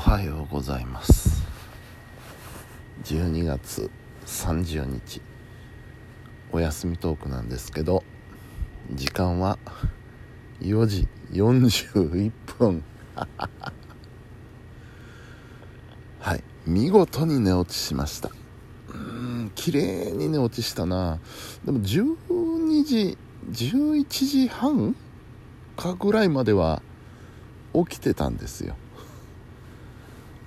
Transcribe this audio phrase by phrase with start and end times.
[0.00, 1.42] はようございます。
[3.04, 3.90] 12月
[4.24, 5.20] 30日。
[6.52, 8.02] お休みトークなんですけど
[8.92, 9.58] 時間は
[10.62, 12.82] 4時41分。
[16.18, 16.42] はい。
[16.66, 18.30] 見事に寝落ちしました。
[18.94, 21.18] うん綺麗に寝落ちしたな。
[21.66, 23.18] でも12時
[23.50, 24.96] 11時半
[25.76, 26.80] かぐらいまでは
[27.74, 28.76] 起きてたんですよ。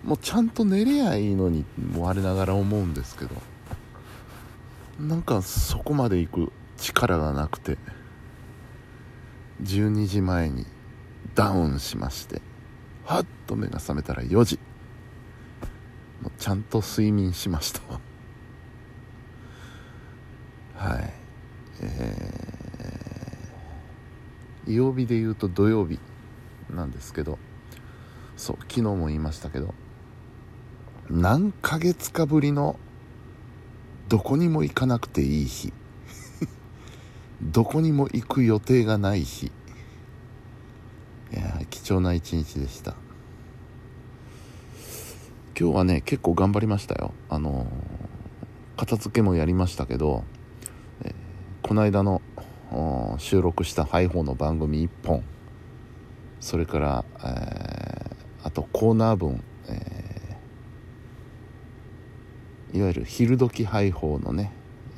[0.03, 1.65] もうちゃんと寝れやいいのに
[1.97, 3.35] 我ながら思うんですけど
[4.99, 7.77] なんかそこまで行く力がなくて
[9.63, 10.65] 12時前に
[11.35, 12.41] ダウンしまして
[13.05, 14.59] はっと目が覚めたら4時。
[16.21, 17.81] もうちゃんと睡眠しました。
[20.75, 21.13] はい。
[21.81, 25.99] えー、曜日で言うと土曜日
[26.69, 27.37] なんですけど
[28.37, 29.73] そう昨日も言いましたけど
[31.09, 32.79] 何ヶ月かぶりの
[34.09, 35.73] どこにも行かなくていい日。
[37.41, 39.47] どこにも行く予定がない日。
[41.31, 42.95] いや貴重な一日でした。
[45.59, 47.13] 今日はね結構頑張りましたよ。
[47.29, 50.23] あのー、片付けもやりましたけど、
[51.03, 51.13] えー、
[51.67, 52.21] この間の
[53.19, 55.23] 収録したハイホーの番組1本。
[56.39, 64.51] それから、えー、あとコーナー分、えー、いわゆる昼時ハイホーのね、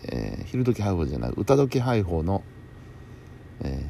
[0.04, 2.42] えー、昼時ハイホーじゃない歌時ハイホーの、
[3.64, 3.86] え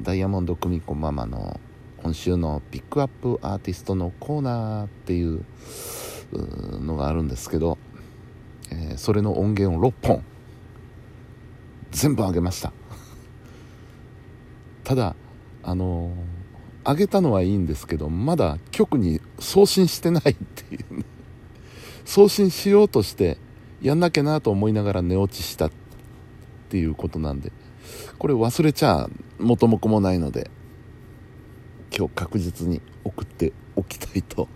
[0.00, 1.60] ー、ダイヤモンド久美子ママの
[2.02, 5.44] 今週のピックアップアーティストのコーナーっていう
[6.80, 7.76] のがあるんですけど、
[8.70, 10.24] えー、それの音源を6本
[11.90, 12.72] 全部あげました。
[14.82, 15.14] ただ
[15.62, 16.46] あのー
[16.88, 21.04] 上げたのはいいんですけどまだ局に送信してないっていうね。
[22.06, 23.36] 送信しようとして
[23.82, 25.70] やんなきゃなと思いながら寝落ちしたっ
[26.70, 27.52] ていうことなんで
[28.18, 30.50] これ忘れちゃ元も子もないので
[31.94, 34.48] 今日確実に送っておきたいと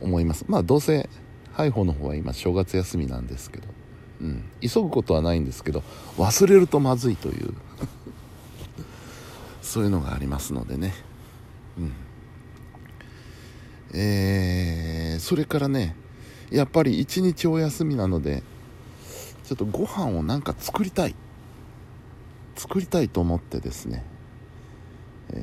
[0.00, 0.44] 思います。
[0.48, 1.08] まあどうせ
[1.52, 3.68] ハイホーの方は今正月休みなんですけど、
[4.20, 5.82] うん、急ぐことはないんですけど
[6.18, 7.54] 忘れるとまずいという
[9.62, 10.92] そういうのがありますのでね。
[11.78, 11.92] うん。
[13.96, 15.94] えー、それからね
[16.50, 18.42] やっぱり一日お休みなので
[19.44, 21.14] ちょっとご飯をなんか作りたい。
[22.56, 24.04] 作りたいと思ってですね、
[25.32, 25.40] え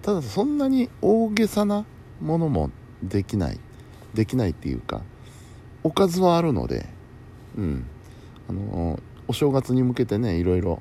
[0.00, 1.84] ー、ただそんなに大げさな
[2.20, 2.70] ものも
[3.02, 3.58] できない。
[4.14, 5.02] できないっていうか
[5.82, 6.86] おかずはあるので
[7.56, 7.84] うん。
[8.48, 10.80] あのお正月に向けてねいろいろ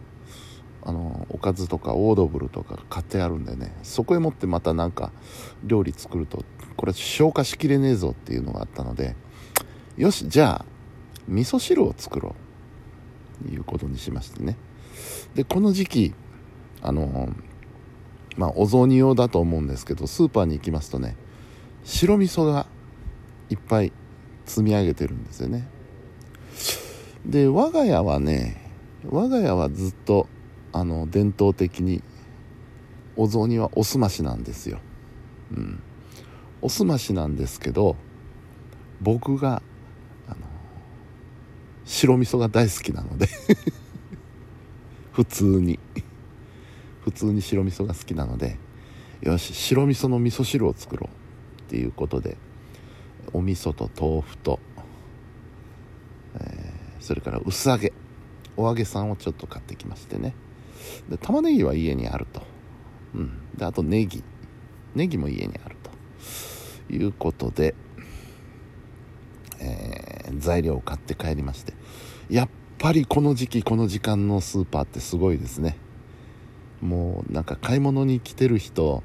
[0.84, 5.12] あのおかずとかオードブルとか買ってあるんでねそこへ持ってまたなんか
[5.64, 6.44] 料理作ると
[6.82, 9.16] これ消化しきれねえぞっていうのがあったので
[9.98, 10.66] よしじゃあ
[11.28, 12.36] 味噌汁を作ろ
[13.44, 14.58] うということにしましてね。
[15.36, 16.14] でこの時期
[16.82, 17.30] あの
[18.36, 21.16] まあお雑煮用だと思うんですけどスーパーに行きますとね
[21.84, 22.66] 白味噌が
[23.52, 23.94] いっぱい
[24.48, 25.68] 積み上げてるんですよね。
[27.28, 28.72] で我が家はね
[29.08, 30.28] 我が家はずっと
[30.74, 32.02] あの伝統的に
[33.16, 34.80] お雑煮はおすましなんですよ、
[35.52, 35.84] うん、
[36.62, 37.96] おすましなんですけど
[39.02, 39.64] 僕が
[40.28, 40.38] あの
[41.86, 43.28] 白味噌が大好きなので
[45.12, 45.80] 普通に。
[47.02, 48.60] 普通に白味噌が好きなので
[49.22, 51.10] よし白味噌の味噌汁を作ろ
[51.58, 52.38] うっていうことで
[53.34, 54.60] お味噌と豆腐と、
[56.36, 57.92] えー、それから薄揚げ。
[58.56, 60.36] お揚げさんをちょっと買ってきましてね。
[61.10, 62.44] で玉ねぎは家にあると、
[63.16, 64.24] うん、であとネギ。
[64.94, 65.81] ネギも家にある。
[66.90, 67.76] いうことで、
[69.60, 71.74] えー、材料を買って帰りまして
[72.30, 75.78] やっぱりこの時期この時間のスーパーってすごいですね。
[76.82, 79.04] もうなんか買い物に来てる人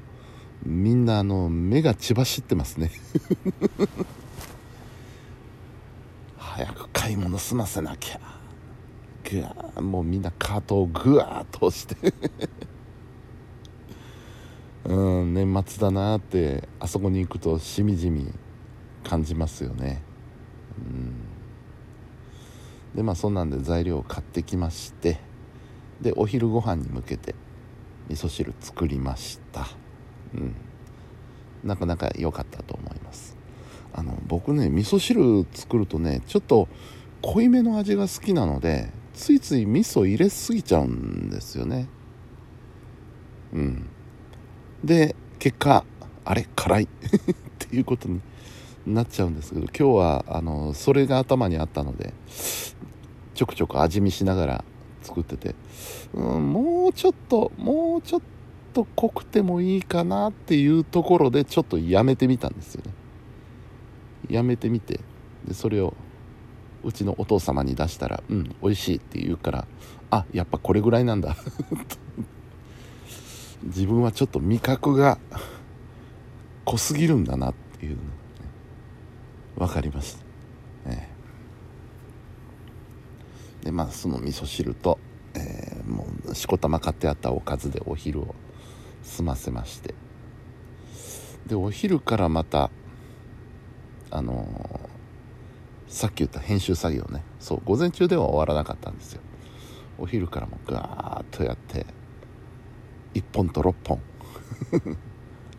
[0.65, 2.91] みんなあの目が血走ってますね。
[6.37, 8.19] 早く買い物済ませなきゃ。
[9.29, 11.95] ぐわもうみんなカートをぐわーっと押して。
[14.87, 18.33] うん年末だなってあそこに行くとしみじみ
[19.03, 20.01] 感じますよね。
[20.79, 21.13] うん。
[22.95, 25.19] でまあそんなんで材料を買ってきまして
[26.01, 27.35] でお昼ご飯に向けて
[28.07, 29.67] 味噌汁作りました。
[30.33, 30.55] うん。
[31.65, 33.35] なかなか良かったと思います。
[33.93, 36.69] あの僕ね味噌汁作るとねちょっと
[37.21, 41.89] 濃いめの味が好きなのでついつい味噌入れすぎちゃうんですよね。
[43.51, 43.89] うん。
[44.83, 45.83] で結果
[46.25, 46.83] あれ辛い。
[47.67, 48.21] っていうことに
[48.85, 52.13] なっちゃうんですけど今日はあのそれが頭にあったので
[53.33, 54.65] ちょくちょく味見しながら
[55.01, 55.55] 作ってて、
[56.13, 58.21] うん、もうちょっともうちょっ
[58.73, 62.93] と濃くてもいいかなっていうところでちょっとやめてみたんですよね。
[64.29, 64.99] やめてみて
[65.47, 65.93] でそれを
[66.83, 69.67] うちのお父様に出したら「うん美味しい」って言うから
[70.11, 71.35] あやっぱこれぐらいなんだ。
[73.63, 75.17] 自分はちょっと味覚が
[76.65, 78.09] 濃すぎるんだなっていうの、ね、
[79.57, 80.17] 分かりまし
[80.85, 81.09] た、ね、
[83.63, 84.99] でまあその味噌汁と、
[85.33, 88.35] えー、もうしこたま買ってあったおかずでお昼を
[89.03, 89.93] 済ませまして。
[91.47, 92.69] でお昼からまた
[94.11, 97.23] あのー、さっき言った編集作業ね。
[97.39, 99.21] そう午前中では終わらなかったんですよ。
[99.97, 101.85] お昼からもガーッとやって
[103.13, 104.01] 1本と6本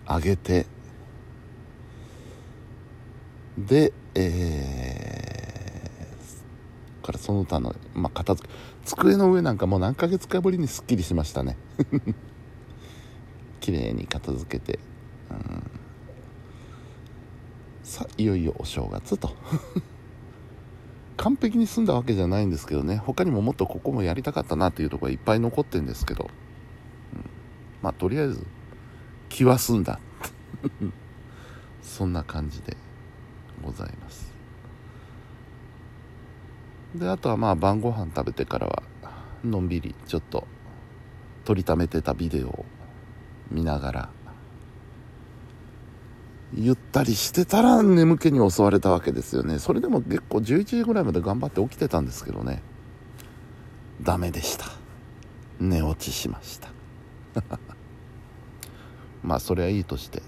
[0.06, 0.66] 上げて。
[3.58, 8.54] でえー、からその他の、まあ、片付け。
[8.84, 11.56] 机の上なんかもう何ヶ月かぶりにすっきりしましたね。
[13.60, 14.78] 綺麗に片付けて、
[15.30, 15.62] うん、
[17.82, 19.36] さいよいよお正月と。
[21.18, 22.96] 完璧に済んだわけじゃないんですけどね。
[22.96, 26.30] 他にももっとここもやりたかったなっていうところがいっぱい残ってるんですけど、
[27.82, 28.44] まあとりあえず
[29.28, 29.98] 気は済んだ。
[31.82, 32.76] そんな感じで
[33.62, 34.32] ございます。
[36.94, 38.82] であとはまあ晩ご飯食べてからは
[39.44, 40.46] のんびりちょっと
[41.44, 42.64] 撮りためてたビデオを
[43.50, 44.10] 見ながら
[46.54, 49.58] ゆったりしてたら眠気に襲われたわけですよね。
[49.58, 52.62] それでも結構11時ぐらいまで頑張って起きてたんですけどね。
[54.00, 54.66] ダメでした。
[55.60, 56.77] 寝落ちしました。
[59.22, 60.22] まあそれはいいとして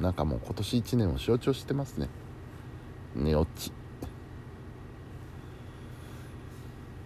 [0.00, 2.08] なんかもう今年1年を象徴してますね。
[3.14, 3.72] 寝落ち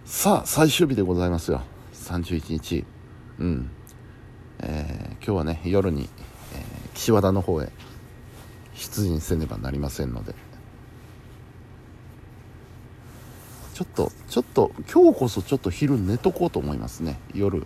[0.05, 1.61] さあ最終日でございますよ。
[1.93, 2.85] 31日。
[3.39, 3.69] うん。
[4.59, 6.07] えー、今日はね夜に、
[6.53, 7.71] えー、岸和田の方へ
[8.75, 10.35] 出陣せねばなりませんので。
[13.73, 17.19] ちょっとちょっと今日こそちょっと昼寝とこうと思いますね。
[17.33, 17.65] 夜。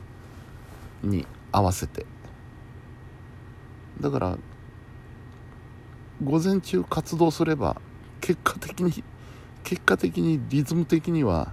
[1.04, 2.06] に合わせて。
[4.00, 4.38] だから
[6.24, 7.82] 午前中活動すれば
[8.22, 9.04] 結果的に
[9.64, 11.52] 結果的にリズム的には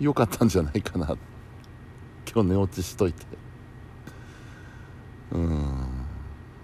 [0.00, 1.16] 良かったんじゃないかな。
[2.32, 3.24] 今日寝落ちしといて。
[5.32, 5.86] うん。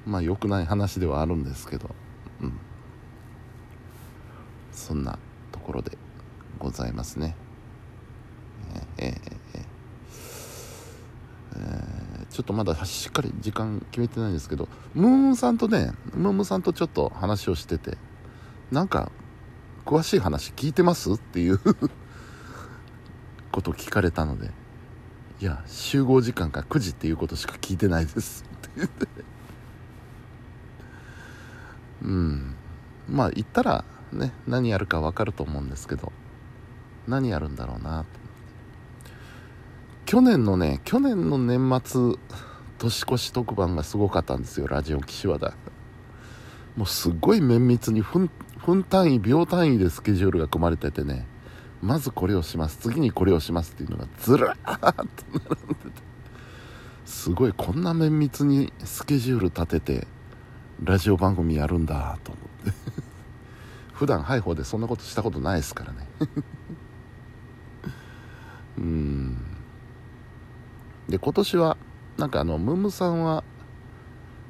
[0.05, 1.94] まあ良くない話ではあるんですけど。
[2.41, 2.58] うん。
[4.76, 5.19] そんな
[5.50, 5.97] ところで
[6.58, 7.35] ございますね
[8.99, 9.37] えー、えー、
[11.56, 17.97] えー、ちょっとまだしっかり時間決めてないんですけどムームーさんとねムームーさんとちょっと話をしてて
[18.71, 19.11] なんか
[19.87, 21.15] 詳しい話聞いてます？
[21.15, 21.59] っていう
[23.50, 24.50] ことを聞かれたので
[25.41, 28.44] いや集合時間が9時っていうことしか聞いてないです。
[28.44, 29.09] って言って。
[32.03, 32.55] うん。
[33.09, 33.82] まあ行ったら
[34.12, 36.12] ね何やるか分かると思うんですけど
[37.09, 38.25] 何やるんだろうなと
[40.06, 42.14] 去年のね去年の年末
[42.79, 45.55] 年越し特番がすごかったんですよラジオ岸和田。
[46.76, 48.31] もうすごい綿密に分
[48.65, 51.27] 分単位秒単位でスケジュールが組まれててね。
[51.82, 52.77] まずこれをします。
[52.77, 56.03] 次にこれをしますっていうのがずらーっと並んでて。
[57.05, 60.06] すごいこんな綿密にスケジュール立てて
[60.84, 62.79] ラジオ番組やるんだと思って。
[63.93, 66.06] 普段ハイホーでそんなことしたことないですからね。
[68.79, 69.06] うん。
[71.08, 71.77] で今年は
[72.17, 73.44] なんかあのムムさんは、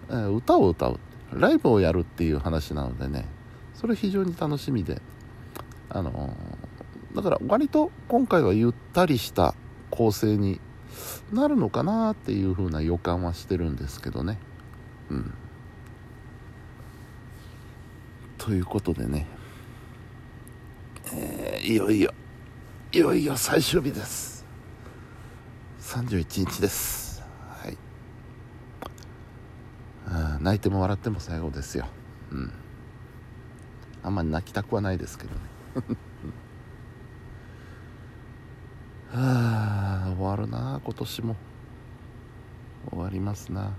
[0.08, 1.00] えー、歌を歌う。
[1.32, 3.26] ライブをやるっていう話なのでね。
[3.74, 5.02] それ非常に楽しみで。
[5.88, 9.54] あのー、だから割と今回はゆったりした
[9.90, 10.60] 構成に
[11.32, 14.38] なるのかなっていう風な予感はしてるんですけどね。
[15.10, 15.34] うん。
[18.38, 19.26] ということでね、
[21.12, 22.12] えー、いよいよ
[22.92, 24.35] いよいよ最終日です。
[25.86, 27.22] 31日です。
[27.62, 27.78] はい。
[30.42, 31.86] 泣いても笑っても最後ですよ。
[32.32, 32.52] うん。
[34.02, 35.36] あんまり泣きたくはないですけどね。
[39.14, 41.36] はあ終わるな今年も。
[42.90, 43.70] 終わりますな。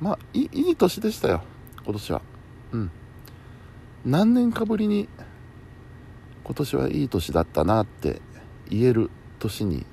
[0.00, 1.44] まあいいい年でしたよ
[1.84, 2.22] 今年は。
[2.72, 2.90] うん。
[4.04, 5.08] 何年かぶりに
[6.42, 8.20] 今年はいい年だったなって
[8.68, 9.86] 言える年に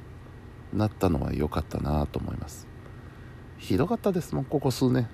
[0.74, 2.68] なったのは良かったなと思います。
[3.58, 5.08] ひどかったですもんここ数年。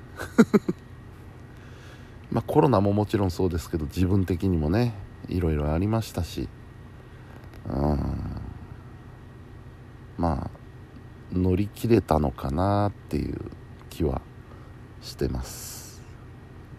[2.31, 4.93] まあコロナももちろんそうですけど自分的にもね
[5.27, 6.49] いろいろありましたし。
[7.67, 7.99] うん。
[10.17, 10.65] まあ
[11.31, 13.51] 乗り切れたのかなっていう
[13.89, 14.21] 気は
[15.01, 16.01] してます、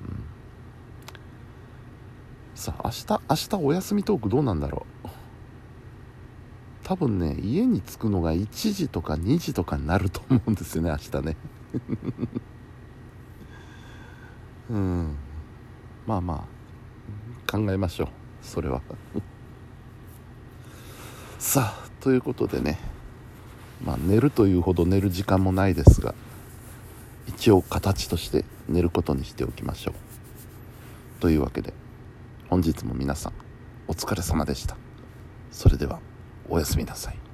[0.02, 0.24] うん、
[2.54, 5.08] さあ明日明日お休みトークどうなんだろう？
[6.86, 11.36] 多分ね家に着くのが1時とか2時とかになると思うんですよね明日ね。
[14.70, 15.16] うん。
[16.06, 16.44] まあまあ
[17.50, 18.08] 考えましょう
[18.40, 18.80] それは。
[21.40, 22.78] さあということでね
[23.84, 26.14] まあ寝るというほど寝る時間もないですが
[27.26, 29.94] 一応形として寝ることにしておきましょう。
[31.20, 31.74] というわけで
[32.48, 33.32] 本日も皆さん
[33.88, 34.76] お疲れ様でした。
[35.50, 35.98] それでは。
[36.48, 37.25] おやすみなさい。